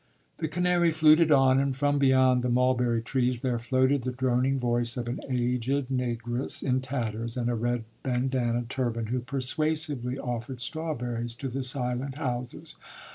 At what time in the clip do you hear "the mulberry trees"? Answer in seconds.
2.41-3.41